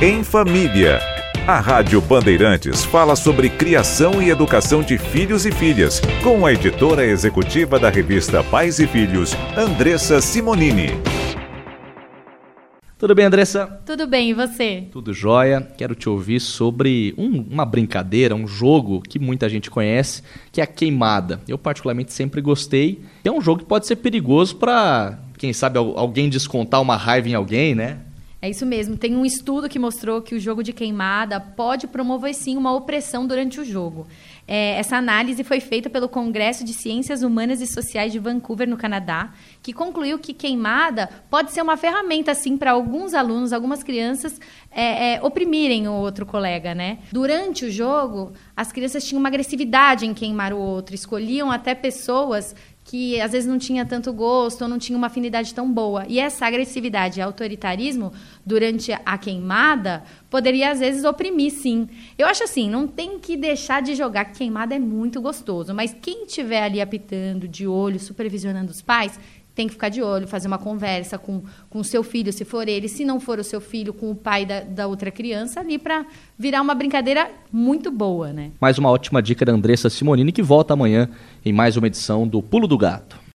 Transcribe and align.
Em 0.00 0.22
Família. 0.22 1.00
A 1.44 1.58
Rádio 1.58 2.00
Bandeirantes 2.00 2.84
fala 2.84 3.16
sobre 3.16 3.50
criação 3.50 4.22
e 4.22 4.30
educação 4.30 4.80
de 4.80 4.96
filhos 4.96 5.44
e 5.44 5.50
filhas, 5.50 6.00
com 6.22 6.46
a 6.46 6.52
editora 6.52 7.04
executiva 7.04 7.80
da 7.80 7.90
revista 7.90 8.44
Pais 8.44 8.78
e 8.78 8.86
Filhos, 8.86 9.32
Andressa 9.56 10.20
Simonini. 10.20 10.90
Tudo 12.96 13.12
bem, 13.12 13.24
Andressa? 13.24 13.66
Tudo 13.84 14.06
bem, 14.06 14.30
e 14.30 14.34
você? 14.34 14.86
Tudo 14.92 15.12
jóia. 15.12 15.66
Quero 15.76 15.96
te 15.96 16.08
ouvir 16.08 16.38
sobre 16.38 17.12
um, 17.18 17.44
uma 17.50 17.64
brincadeira, 17.64 18.36
um 18.36 18.46
jogo 18.46 19.00
que 19.02 19.18
muita 19.18 19.48
gente 19.48 19.68
conhece, 19.68 20.22
que 20.52 20.60
é 20.60 20.64
a 20.64 20.66
queimada. 20.68 21.40
Eu, 21.48 21.58
particularmente, 21.58 22.12
sempre 22.12 22.40
gostei. 22.40 23.02
É 23.24 23.32
um 23.32 23.40
jogo 23.40 23.62
que 23.62 23.66
pode 23.66 23.84
ser 23.88 23.96
perigoso 23.96 24.54
para, 24.54 25.18
quem 25.36 25.52
sabe, 25.52 25.76
alguém 25.76 26.28
descontar 26.28 26.80
uma 26.80 26.96
raiva 26.96 27.28
em 27.28 27.34
alguém, 27.34 27.74
né? 27.74 27.98
É 28.40 28.48
isso 28.48 28.64
mesmo. 28.64 28.96
Tem 28.96 29.16
um 29.16 29.26
estudo 29.26 29.68
que 29.68 29.80
mostrou 29.80 30.22
que 30.22 30.34
o 30.34 30.38
jogo 30.38 30.62
de 30.62 30.72
queimada 30.72 31.40
pode 31.40 31.88
promover 31.88 32.32
sim 32.34 32.56
uma 32.56 32.72
opressão 32.72 33.26
durante 33.26 33.60
o 33.60 33.64
jogo. 33.64 34.06
É, 34.46 34.78
essa 34.78 34.96
análise 34.96 35.42
foi 35.42 35.58
feita 35.58 35.90
pelo 35.90 36.08
Congresso 36.08 36.64
de 36.64 36.72
Ciências 36.72 37.22
Humanas 37.22 37.60
e 37.60 37.66
Sociais 37.66 38.12
de 38.12 38.18
Vancouver, 38.20 38.68
no 38.68 38.76
Canadá, 38.76 39.32
que 39.60 39.72
concluiu 39.72 40.20
que 40.20 40.32
queimada 40.32 41.08
pode 41.28 41.50
ser 41.50 41.62
uma 41.62 41.76
ferramenta 41.76 42.30
assim 42.30 42.56
para 42.56 42.70
alguns 42.70 43.12
alunos, 43.12 43.52
algumas 43.52 43.82
crianças 43.82 44.40
é, 44.70 45.14
é, 45.14 45.22
oprimirem 45.22 45.88
o 45.88 45.92
outro 45.92 46.24
colega, 46.24 46.76
né? 46.76 46.98
Durante 47.10 47.64
o 47.64 47.70
jogo, 47.70 48.32
as 48.56 48.70
crianças 48.70 49.04
tinham 49.04 49.18
uma 49.18 49.28
agressividade 49.28 50.06
em 50.06 50.14
queimar 50.14 50.52
o 50.52 50.58
outro, 50.58 50.94
escolhiam 50.94 51.50
até 51.50 51.74
pessoas 51.74 52.54
que 52.88 53.20
às 53.20 53.32
vezes 53.32 53.46
não 53.46 53.58
tinha 53.58 53.84
tanto 53.84 54.10
gosto 54.14 54.62
ou 54.62 54.68
não 54.68 54.78
tinha 54.78 54.96
uma 54.96 55.08
afinidade 55.08 55.52
tão 55.52 55.70
boa. 55.70 56.06
E 56.08 56.18
essa 56.18 56.46
agressividade 56.46 57.20
e 57.20 57.22
autoritarismo 57.22 58.14
durante 58.46 58.92
a 59.04 59.18
queimada 59.18 60.02
poderia 60.30 60.70
às 60.72 60.80
vezes 60.80 61.04
oprimir, 61.04 61.52
sim. 61.52 61.86
Eu 62.16 62.26
acho 62.26 62.44
assim, 62.44 62.70
não 62.70 62.88
tem 62.88 63.18
que 63.18 63.36
deixar 63.36 63.82
de 63.82 63.94
jogar, 63.94 64.24
que 64.24 64.38
queimada 64.38 64.74
é 64.74 64.78
muito 64.78 65.20
gostoso, 65.20 65.74
mas 65.74 65.94
quem 66.00 66.24
estiver 66.24 66.62
ali 66.62 66.80
apitando, 66.80 67.46
de 67.46 67.66
olho, 67.66 68.00
supervisionando 68.00 68.70
os 68.70 68.80
pais, 68.80 69.20
tem 69.58 69.66
que 69.66 69.72
ficar 69.72 69.88
de 69.88 70.00
olho, 70.00 70.28
fazer 70.28 70.46
uma 70.46 70.56
conversa 70.56 71.18
com 71.18 71.42
o 71.74 71.82
seu 71.82 72.04
filho, 72.04 72.32
se 72.32 72.44
for 72.44 72.68
ele, 72.68 72.86
se 72.86 73.04
não 73.04 73.18
for 73.18 73.40
o 73.40 73.44
seu 73.44 73.60
filho, 73.60 73.92
com 73.92 74.08
o 74.08 74.14
pai 74.14 74.46
da, 74.46 74.60
da 74.60 74.86
outra 74.86 75.10
criança, 75.10 75.58
ali 75.58 75.76
para 75.76 76.06
virar 76.38 76.62
uma 76.62 76.76
brincadeira 76.76 77.28
muito 77.50 77.90
boa, 77.90 78.32
né? 78.32 78.52
Mais 78.60 78.78
uma 78.78 78.88
ótima 78.88 79.20
dica 79.20 79.44
da 79.44 79.50
Andressa 79.50 79.90
Simonini, 79.90 80.30
que 80.30 80.42
volta 80.42 80.74
amanhã 80.74 81.08
em 81.44 81.52
mais 81.52 81.76
uma 81.76 81.88
edição 81.88 82.24
do 82.24 82.40
Pulo 82.40 82.68
do 82.68 82.78
Gato. 82.78 83.18